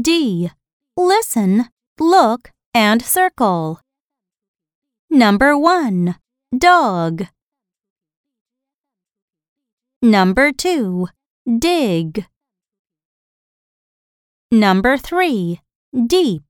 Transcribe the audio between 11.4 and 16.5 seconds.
Dig. Number 3. Deep.